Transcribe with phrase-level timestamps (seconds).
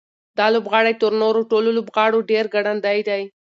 [0.37, 3.21] دا لوبغاړی تر نورو ټولو لوبغاړو ډېر ګړندی دی.